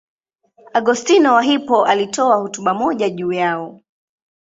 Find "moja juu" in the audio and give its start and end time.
2.73-3.31